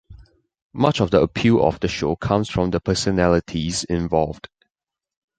[0.73, 4.49] Much of the appeal of the show comes from the personalities involved.